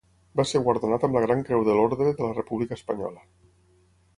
Va 0.39 0.45
ser 0.51 0.61
guardonat 0.67 1.03
amb 1.07 1.17
la 1.17 1.21
Gran 1.25 1.43
Creu 1.49 1.65
de 1.67 1.75
l'Orde 1.81 2.09
de 2.09 2.25
la 2.27 2.33
República 2.39 2.79
Espanyola. 2.81 3.25